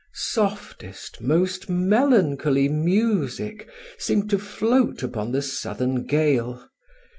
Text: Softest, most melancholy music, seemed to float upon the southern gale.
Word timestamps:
Softest, 0.15 1.21
most 1.21 1.69
melancholy 1.69 2.67
music, 2.67 3.69
seemed 3.99 4.31
to 4.31 4.39
float 4.39 5.03
upon 5.03 5.31
the 5.31 5.43
southern 5.43 6.07
gale. 6.07 6.67